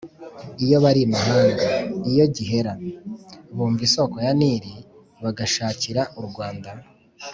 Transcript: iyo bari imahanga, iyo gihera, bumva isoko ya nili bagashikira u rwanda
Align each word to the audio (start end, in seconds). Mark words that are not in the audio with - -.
iyo 0.63 0.77
bari 0.83 0.99
imahanga, 1.07 1.63
iyo 2.11 2.25
gihera, 2.35 2.73
bumva 3.55 3.81
isoko 3.87 4.15
ya 4.25 4.31
nili 4.39 4.71
bagashikira 5.23 6.01
u 6.19 6.21
rwanda 6.27 6.69